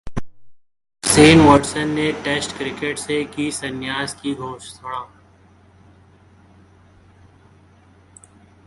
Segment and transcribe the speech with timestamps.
[1.03, 5.07] Shane Watson ने test cricket से की संन्यास की घोषणा